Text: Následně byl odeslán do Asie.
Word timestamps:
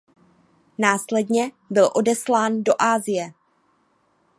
Následně 0.77 1.51
byl 1.69 1.89
odeslán 1.93 2.63
do 2.63 2.73
Asie. 2.81 3.33